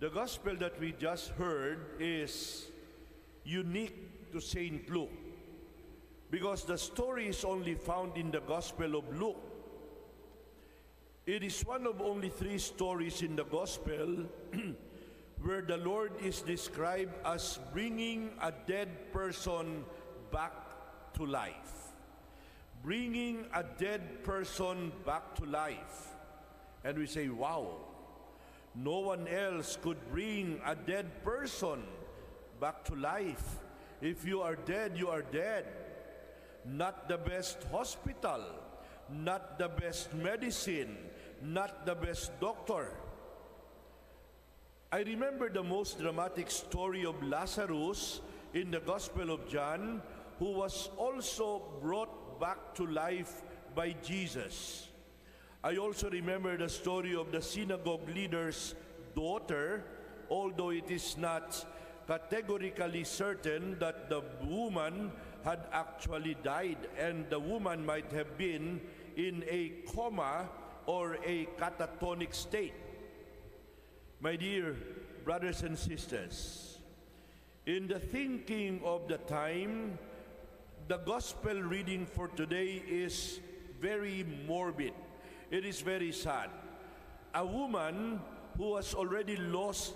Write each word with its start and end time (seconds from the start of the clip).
The 0.00 0.08
gospel 0.08 0.56
that 0.56 0.80
we 0.80 0.92
just 0.92 1.28
heard 1.36 2.00
is 2.00 2.68
unique 3.44 4.32
to 4.32 4.40
St. 4.40 4.88
Luke 4.88 5.12
because 6.30 6.64
the 6.64 6.78
story 6.78 7.28
is 7.28 7.44
only 7.44 7.74
found 7.74 8.16
in 8.16 8.30
the 8.30 8.40
Gospel 8.40 8.96
of 8.96 9.04
Luke. 9.20 9.36
It 11.26 11.42
is 11.42 11.60
one 11.66 11.86
of 11.86 12.00
only 12.00 12.30
three 12.30 12.56
stories 12.56 13.20
in 13.20 13.36
the 13.36 13.44
Gospel 13.44 14.24
where 15.42 15.60
the 15.60 15.76
Lord 15.76 16.12
is 16.24 16.40
described 16.40 17.12
as 17.26 17.58
bringing 17.74 18.30
a 18.40 18.54
dead 18.66 19.12
person 19.12 19.84
back 20.32 20.54
to 21.12 21.26
life. 21.26 21.92
Bringing 22.82 23.44
a 23.52 23.62
dead 23.62 24.24
person 24.24 24.92
back 25.04 25.34
to 25.34 25.44
life. 25.44 26.08
And 26.84 26.96
we 26.96 27.04
say, 27.04 27.28
wow, 27.28 27.89
no 28.74 29.00
one 29.00 29.26
else 29.26 29.78
could 29.80 29.98
bring 30.10 30.60
a 30.64 30.74
dead 30.74 31.24
person 31.24 31.82
back 32.60 32.84
to 32.84 32.94
life. 32.94 33.58
If 34.00 34.24
you 34.24 34.42
are 34.42 34.56
dead, 34.56 34.96
you 34.96 35.08
are 35.08 35.22
dead. 35.22 35.66
Not 36.64 37.08
the 37.08 37.18
best 37.18 37.64
hospital, 37.72 38.44
not 39.08 39.58
the 39.58 39.68
best 39.68 40.14
medicine, 40.14 40.96
not 41.42 41.86
the 41.86 41.94
best 41.94 42.38
doctor. 42.40 42.92
I 44.92 45.00
remember 45.02 45.48
the 45.48 45.62
most 45.62 45.98
dramatic 46.00 46.50
story 46.50 47.04
of 47.06 47.22
Lazarus 47.22 48.20
in 48.54 48.70
the 48.70 48.80
Gospel 48.80 49.30
of 49.30 49.48
John, 49.48 50.02
who 50.38 50.52
was 50.52 50.90
also 50.96 51.62
brought 51.80 52.40
back 52.40 52.74
to 52.74 52.86
life 52.86 53.42
by 53.74 53.94
Jesus. 54.02 54.89
I 55.62 55.76
also 55.76 56.08
remember 56.08 56.56
the 56.56 56.70
story 56.70 57.14
of 57.14 57.32
the 57.32 57.42
synagogue 57.42 58.08
leader's 58.08 58.74
daughter, 59.14 59.84
although 60.30 60.70
it 60.70 60.90
is 60.90 61.18
not 61.18 61.66
categorically 62.06 63.04
certain 63.04 63.78
that 63.78 64.08
the 64.08 64.22
woman 64.42 65.12
had 65.44 65.60
actually 65.70 66.34
died 66.42 66.88
and 66.98 67.28
the 67.28 67.38
woman 67.38 67.84
might 67.84 68.10
have 68.10 68.38
been 68.38 68.80
in 69.16 69.44
a 69.48 69.72
coma 69.92 70.48
or 70.86 71.18
a 71.26 71.46
catatonic 71.58 72.34
state. 72.34 72.72
My 74.18 74.36
dear 74.36 74.76
brothers 75.26 75.62
and 75.62 75.78
sisters, 75.78 76.78
in 77.66 77.86
the 77.86 78.00
thinking 78.00 78.80
of 78.82 79.08
the 79.08 79.18
time, 79.18 79.98
the 80.88 80.96
gospel 80.96 81.60
reading 81.60 82.06
for 82.06 82.28
today 82.28 82.82
is 82.88 83.40
very 83.78 84.24
morbid. 84.46 84.94
It 85.50 85.64
is 85.64 85.80
very 85.80 86.12
sad. 86.12 86.50
A 87.34 87.44
woman 87.44 88.20
who 88.56 88.76
has 88.76 88.94
already 88.94 89.36
lost 89.36 89.94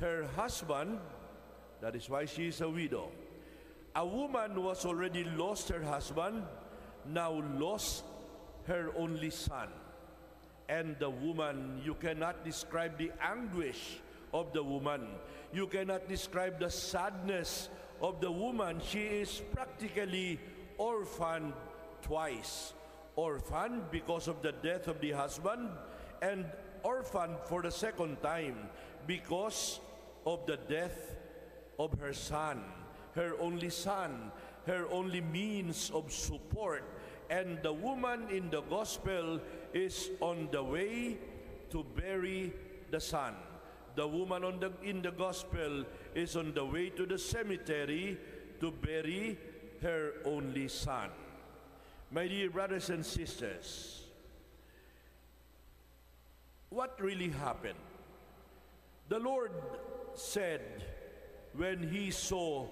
her 0.00 0.26
husband, 0.36 0.98
that 1.80 1.96
is 1.96 2.10
why 2.10 2.26
she 2.26 2.48
is 2.48 2.60
a 2.60 2.68
widow. 2.68 3.08
A 3.96 4.06
woman 4.06 4.52
who 4.52 4.68
has 4.68 4.84
already 4.84 5.24
lost 5.24 5.68
her 5.70 5.82
husband, 5.82 6.44
now 7.06 7.42
lost 7.58 8.04
her 8.66 8.92
only 8.96 9.30
son. 9.30 9.68
And 10.68 10.96
the 10.98 11.10
woman, 11.10 11.80
you 11.84 11.94
cannot 11.94 12.44
describe 12.44 12.98
the 12.98 13.12
anguish 13.20 13.98
of 14.32 14.52
the 14.52 14.62
woman. 14.62 15.08
You 15.52 15.66
cannot 15.66 16.08
describe 16.08 16.58
the 16.58 16.70
sadness 16.70 17.68
of 18.00 18.20
the 18.20 18.30
woman. 18.30 18.80
She 18.84 19.00
is 19.00 19.42
practically 19.52 20.38
orphaned 20.78 21.52
twice. 22.02 22.72
Orphaned 23.16 23.90
because 23.90 24.28
of 24.28 24.42
the 24.42 24.52
death 24.52 24.88
of 24.88 25.00
the 25.00 25.12
husband, 25.12 25.68
and 26.22 26.46
orphaned 26.82 27.36
for 27.44 27.62
the 27.62 27.70
second 27.70 28.22
time 28.22 28.56
because 29.06 29.80
of 30.26 30.46
the 30.46 30.56
death 30.68 31.16
of 31.78 31.98
her 31.98 32.12
son, 32.12 32.62
her 33.14 33.34
only 33.38 33.70
son, 33.70 34.30
her 34.66 34.86
only 34.90 35.20
means 35.20 35.90
of 35.90 36.12
support. 36.12 36.84
And 37.30 37.62
the 37.62 37.72
woman 37.72 38.28
in 38.30 38.50
the 38.50 38.62
gospel 38.62 39.40
is 39.72 40.10
on 40.20 40.48
the 40.52 40.62
way 40.62 41.16
to 41.70 41.84
bury 41.96 42.52
the 42.90 43.00
son. 43.00 43.34
The 43.96 44.06
woman 44.06 44.44
on 44.44 44.60
the, 44.60 44.72
in 44.82 45.02
the 45.02 45.10
gospel 45.12 45.84
is 46.14 46.36
on 46.36 46.54
the 46.54 46.64
way 46.64 46.90
to 46.90 47.06
the 47.06 47.18
cemetery 47.18 48.18
to 48.60 48.70
bury 48.70 49.38
her 49.82 50.12
only 50.24 50.68
son. 50.68 51.10
My 52.14 52.28
dear 52.28 52.50
brothers 52.50 52.90
and 52.90 53.06
sisters, 53.06 54.02
what 56.68 57.00
really 57.00 57.30
happened? 57.30 57.78
The 59.08 59.18
Lord 59.18 59.52
said 60.14 60.60
when 61.56 61.88
he 61.88 62.10
saw 62.10 62.66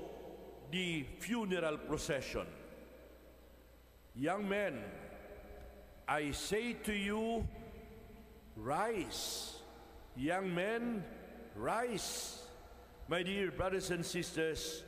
the 0.70 1.06
funeral 1.20 1.78
procession, 1.78 2.46
Young 4.14 4.46
men, 4.46 4.78
I 6.06 6.32
say 6.32 6.74
to 6.84 6.92
you, 6.92 7.48
rise. 8.56 9.54
Young 10.16 10.54
men, 10.54 11.02
rise. 11.56 12.42
My 13.08 13.22
dear 13.22 13.50
brothers 13.50 13.90
and 13.90 14.04
sisters, 14.04 14.82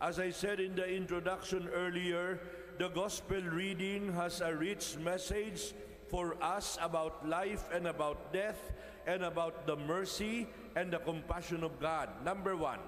as 0.00 0.18
I 0.18 0.30
said 0.30 0.60
in 0.60 0.74
the 0.76 0.88
introduction 0.88 1.68
earlier, 1.74 2.40
the 2.78 2.88
gospel 2.88 3.42
reading 3.42 4.12
has 4.14 4.40
a 4.40 4.54
rich 4.54 4.96
message 5.02 5.74
for 6.06 6.36
us 6.40 6.78
about 6.80 7.28
life 7.28 7.66
and 7.74 7.88
about 7.88 8.32
death 8.32 8.70
and 9.04 9.24
about 9.24 9.66
the 9.66 9.74
mercy 9.74 10.46
and 10.76 10.92
the 10.92 10.98
compassion 10.98 11.64
of 11.64 11.80
God. 11.80 12.08
Number 12.24 12.54
one, 12.54 12.78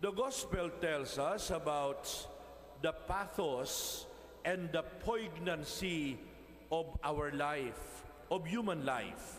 the 0.00 0.10
gospel 0.10 0.70
tells 0.80 1.18
us 1.18 1.50
about 1.50 2.10
the 2.82 2.90
pathos 3.06 4.06
and 4.44 4.72
the 4.72 4.82
poignancy 5.06 6.18
of 6.72 6.86
our 7.04 7.30
life, 7.30 8.02
of 8.28 8.44
human 8.44 8.84
life. 8.84 9.38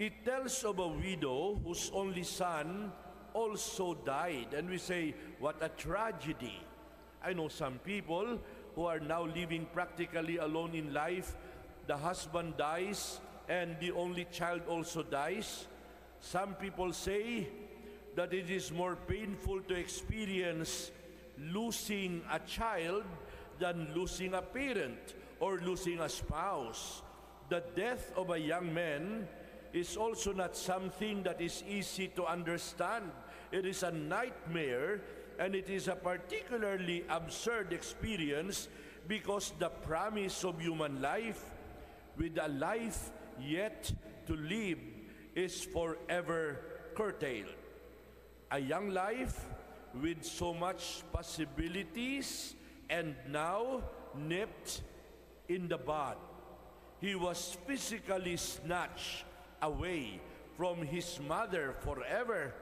It 0.00 0.24
tells 0.24 0.64
of 0.64 0.80
a 0.80 0.88
widow 0.88 1.60
whose 1.64 1.92
only 1.94 2.24
son 2.24 2.90
also 3.34 3.94
died. 3.94 4.52
And 4.52 4.68
we 4.68 4.78
say, 4.78 5.14
what 5.38 5.62
a 5.62 5.68
tragedy. 5.68 6.58
I 7.22 7.32
know 7.32 7.48
some 7.48 7.78
people 7.78 8.38
who 8.74 8.84
are 8.84 9.00
now 9.00 9.24
living 9.24 9.66
practically 9.72 10.36
alone 10.36 10.74
in 10.74 10.92
life. 10.92 11.34
The 11.86 11.96
husband 11.96 12.56
dies 12.56 13.20
and 13.48 13.76
the 13.80 13.92
only 13.92 14.26
child 14.30 14.62
also 14.68 15.02
dies. 15.02 15.66
Some 16.20 16.54
people 16.54 16.92
say 16.92 17.48
that 18.16 18.32
it 18.32 18.50
is 18.50 18.72
more 18.72 18.96
painful 18.96 19.60
to 19.62 19.74
experience 19.74 20.90
losing 21.38 22.22
a 22.32 22.38
child 22.40 23.04
than 23.58 23.88
losing 23.94 24.34
a 24.34 24.42
parent 24.42 25.14
or 25.40 25.58
losing 25.58 26.00
a 26.00 26.08
spouse. 26.08 27.02
The 27.48 27.62
death 27.74 28.12
of 28.16 28.30
a 28.30 28.38
young 28.38 28.72
man 28.72 29.28
is 29.72 29.96
also 29.96 30.32
not 30.32 30.56
something 30.56 31.22
that 31.22 31.40
is 31.40 31.62
easy 31.68 32.08
to 32.16 32.24
understand. 32.24 33.10
It 33.52 33.66
is 33.66 33.82
a 33.82 33.90
nightmare 33.90 35.00
and 35.38 35.54
it 35.54 35.68
is 35.68 35.88
a 35.88 35.96
particularly 35.96 37.04
absurd 37.08 37.72
experience 37.72 38.68
because 39.08 39.52
the 39.58 39.68
promise 39.68 40.44
of 40.44 40.60
human 40.60 41.00
life 41.00 41.50
with 42.16 42.38
a 42.38 42.48
life 42.48 43.10
yet 43.40 43.92
to 44.26 44.34
live 44.34 44.78
is 45.34 45.64
forever 45.64 46.58
curtailed. 46.94 47.54
A 48.50 48.58
young 48.58 48.90
life 48.90 49.46
with 50.00 50.24
so 50.24 50.54
much 50.54 51.02
possibilities 51.12 52.54
and 52.88 53.14
now 53.28 53.82
nipped 54.16 54.82
in 55.48 55.68
the 55.68 55.78
bud. 55.78 56.16
He 57.00 57.14
was 57.14 57.56
physically 57.66 58.36
snatched 58.36 59.24
away 59.60 60.20
from 60.56 60.82
his 60.82 61.20
mother 61.20 61.74
forever. 61.80 62.54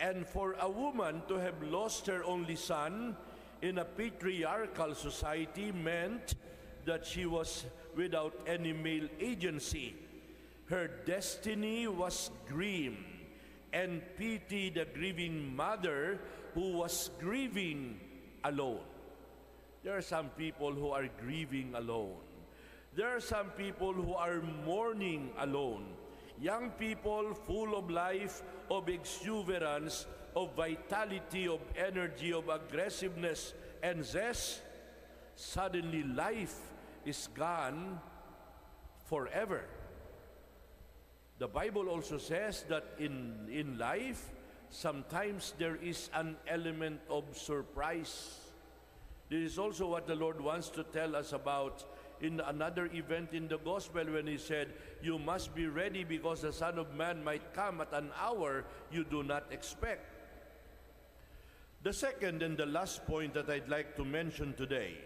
And 0.00 0.26
for 0.26 0.56
a 0.58 0.68
woman 0.68 1.22
to 1.28 1.34
have 1.36 1.62
lost 1.62 2.06
her 2.06 2.24
only 2.24 2.56
son 2.56 3.16
in 3.60 3.78
a 3.78 3.84
patriarchal 3.84 4.94
society 4.94 5.72
meant 5.72 6.34
that 6.86 7.04
she 7.04 7.26
was 7.26 7.66
without 7.94 8.32
any 8.46 8.72
male 8.72 9.08
agency. 9.20 9.94
Her 10.66 10.88
destiny 11.04 11.86
was 11.86 12.30
grim, 12.48 12.96
and 13.72 14.00
pity 14.16 14.70
the 14.70 14.86
grieving 14.86 15.54
mother 15.54 16.18
who 16.54 16.78
was 16.78 17.10
grieving 17.20 18.00
alone. 18.44 18.80
There 19.84 19.96
are 19.96 20.02
some 20.02 20.30
people 20.30 20.72
who 20.72 20.90
are 20.90 21.08
grieving 21.20 21.74
alone. 21.74 22.16
There 22.94 23.08
are 23.08 23.20
some 23.20 23.50
people 23.50 23.92
who 23.92 24.14
are 24.14 24.40
mourning 24.64 25.30
alone. 25.38 25.86
Young 26.40 26.70
people 26.70 27.34
full 27.34 27.76
of 27.76 27.90
life, 27.90 28.42
of 28.70 28.88
exuberance, 28.88 30.06
of 30.34 30.54
vitality, 30.56 31.46
of 31.46 31.60
energy, 31.76 32.32
of 32.32 32.48
aggressiveness 32.48 33.52
and 33.82 34.04
zest. 34.04 34.62
Suddenly 35.36 36.02
life 36.02 36.58
is 37.04 37.28
gone 37.34 38.00
forever. 39.06 39.64
The 41.38 41.48
Bible 41.48 41.88
also 41.88 42.18
says 42.18 42.64
that 42.68 42.84
in, 42.98 43.48
in 43.50 43.78
life, 43.78 44.30
sometimes 44.70 45.54
there 45.58 45.76
is 45.76 46.10
an 46.14 46.36
element 46.46 47.00
of 47.08 47.24
surprise. 47.36 48.38
This 49.28 49.52
is 49.52 49.58
also 49.58 49.86
what 49.88 50.06
the 50.06 50.14
Lord 50.14 50.40
wants 50.40 50.68
to 50.70 50.84
tell 50.84 51.16
us 51.16 51.32
about 51.32 51.84
in 52.20 52.40
another 52.40 52.88
event 52.92 53.32
in 53.32 53.48
the 53.48 53.58
gospel 53.58 54.04
when 54.04 54.26
he 54.26 54.38
said, 54.38 54.68
You 55.02 55.18
must 55.18 55.54
be 55.54 55.66
ready 55.66 56.04
because 56.04 56.42
the 56.42 56.52
Son 56.52 56.78
of 56.78 56.94
Man 56.94 57.24
might 57.24 57.54
come 57.54 57.80
at 57.80 57.92
an 57.92 58.10
hour 58.20 58.64
you 58.90 59.04
do 59.04 59.22
not 59.22 59.44
expect. 59.50 60.06
The 61.82 61.92
second 61.92 62.42
and 62.42 62.58
the 62.58 62.66
last 62.66 63.06
point 63.06 63.34
that 63.34 63.48
I'd 63.48 63.68
like 63.68 63.96
to 63.96 64.04
mention 64.04 64.52
today 64.54 64.98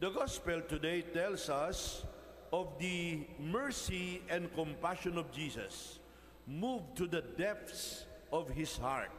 the 0.00 0.10
gospel 0.10 0.60
today 0.60 1.02
tells 1.02 1.50
us 1.50 2.04
of 2.52 2.78
the 2.78 3.26
mercy 3.40 4.22
and 4.28 4.52
compassion 4.54 5.18
of 5.18 5.32
Jesus, 5.32 5.98
moved 6.46 6.96
to 6.96 7.08
the 7.08 7.20
depths 7.36 8.06
of 8.32 8.48
his 8.48 8.76
heart. 8.76 9.10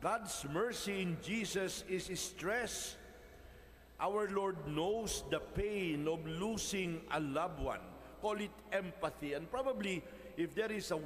God's 0.00 0.46
mercy 0.52 1.02
in 1.02 1.16
Jesus 1.20 1.82
is 1.88 2.08
stress. 2.20 2.96
Our 4.00 4.28
Lord 4.30 4.56
knows 4.68 5.24
the 5.30 5.40
pain 5.40 6.06
of 6.06 6.24
losing 6.26 7.00
a 7.10 7.20
loved 7.20 7.60
one. 7.60 7.80
Call 8.22 8.40
it 8.40 8.50
empathy. 8.72 9.32
And 9.34 9.50
probably, 9.50 10.02
if 10.36 10.54
there 10.54 10.70
is 10.70 10.90
a, 10.90 10.98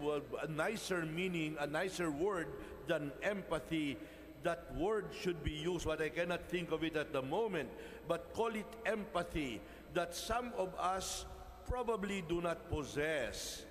a 0.43 0.49
nicer 0.49 1.07
meaning, 1.07 1.57
a 1.59 1.67
nicer 1.67 2.11
word 2.11 2.49
than 2.87 3.13
empathy, 3.23 3.97
that 4.43 4.75
word 4.77 5.07
should 5.21 5.43
be 5.43 5.53
used, 5.53 5.87
but 5.87 6.03
I 6.03 6.09
cannot 6.09 6.49
think 6.49 6.73
of 6.73 6.85
it 6.85 6.97
at 6.97 7.13
the 7.13 7.23
moment. 7.23 7.71
But 8.09 8.33
call 8.35 8.55
it 8.55 8.67
empathy 8.85 9.61
that 9.95 10.15
some 10.15 10.53
of 10.59 10.75
us 10.79 11.25
probably 11.67 12.23
do 12.29 12.41
not 12.41 12.69
possess 12.69 13.65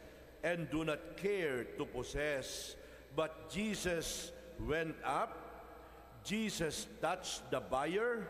and 0.44 0.70
do 0.72 0.84
not 0.84 1.18
care 1.18 1.66
to 1.78 1.86
possess. 1.86 2.76
But 3.16 3.52
Jesus 3.52 4.32
went 4.60 4.96
up, 5.04 5.38
Jesus 6.24 6.88
touched 7.02 7.52
the 7.52 7.60
buyer. 7.60 8.28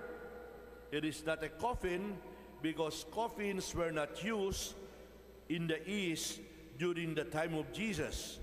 It 0.91 1.05
is 1.05 1.25
not 1.25 1.43
a 1.43 1.49
coffin 1.49 2.17
because 2.61 3.05
coffins 3.11 3.73
were 3.73 3.91
not 3.91 4.23
used 4.23 4.75
in 5.49 5.67
the 5.67 5.79
East 5.89 6.39
during 6.77 7.15
the 7.15 7.23
time 7.23 7.55
of 7.55 7.71
Jesus. 7.71 8.39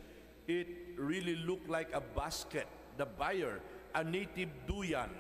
It 0.47 0.67
really 0.97 1.37
looked 1.37 1.69
like 1.69 1.93
a 1.93 2.01
basket. 2.01 2.67
The 2.97 3.07
buyer 3.07 3.61
a 3.95 4.05
native 4.05 4.49
duyan 4.67 5.11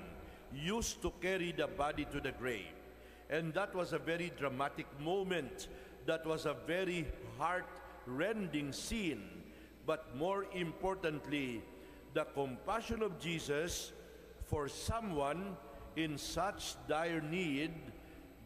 used 0.54 1.02
to 1.02 1.12
carry 1.20 1.52
the 1.52 1.66
body 1.66 2.04
to 2.12 2.20
the 2.20 2.32
grave. 2.32 2.72
And 3.30 3.52
that 3.54 3.74
was 3.74 3.92
a 3.92 3.98
very 3.98 4.32
dramatic 4.38 4.86
moment. 5.00 5.68
That 6.06 6.26
was 6.26 6.46
a 6.46 6.54
very 6.66 7.06
heart-rending 7.38 8.72
scene. 8.72 9.24
But 9.84 10.16
more 10.16 10.46
importantly, 10.54 11.62
the 12.14 12.24
compassion 12.24 13.02
of 13.02 13.18
Jesus 13.18 13.92
for 14.46 14.68
someone 14.68 15.56
in 15.98 16.16
such 16.16 16.76
dire 16.86 17.20
need 17.20 17.74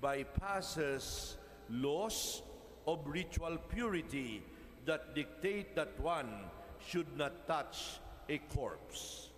bypasses 0.02 1.37
laws 1.69 2.40
of 2.87 3.06
ritual 3.06 3.58
purity 3.69 4.43
that 4.87 5.14
dictate 5.14 5.76
that 5.76 5.93
one 6.00 6.32
should 6.81 7.06
not 7.16 7.46
touch 7.46 8.00
a 8.28 8.38
corpse. 8.38 9.28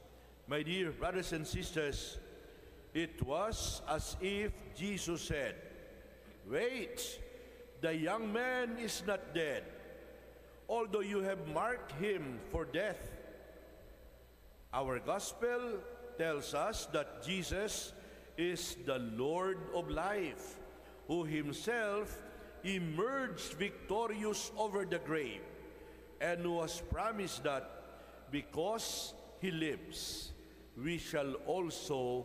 My 0.46 0.62
dear 0.62 0.92
brothers 0.92 1.32
and 1.32 1.44
sisters, 1.46 2.18
it 2.94 3.20
was 3.22 3.82
as 3.88 4.16
if 4.20 4.52
Jesus 4.76 5.20
said, 5.22 5.56
Wait, 6.48 7.18
the 7.80 7.94
young 7.96 8.32
man 8.32 8.78
is 8.78 9.02
not 9.06 9.34
dead, 9.34 9.64
although 10.68 11.00
you 11.00 11.20
have 11.20 11.48
marked 11.48 11.92
him 12.00 12.38
for 12.52 12.64
death. 12.64 13.10
Our 14.72 15.00
gospel 15.00 15.80
tells 16.16 16.54
us 16.54 16.86
that 16.92 17.24
Jesus 17.24 17.92
is 18.36 18.76
the 18.84 18.98
Lord 18.98 19.58
of 19.74 19.90
life, 19.90 20.56
who 21.08 21.24
himself 21.24 22.22
emerged 22.64 23.54
victorious 23.54 24.50
over 24.56 24.84
the 24.84 24.98
grave, 24.98 25.42
and 26.20 26.40
who 26.40 26.60
has 26.60 26.80
promised 26.80 27.44
that 27.44 27.70
because 28.30 29.14
he 29.40 29.50
lives, 29.50 30.32
we 30.76 30.98
shall 30.98 31.34
also 31.46 32.24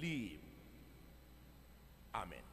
live. 0.00 0.40
Amen. 2.14 2.45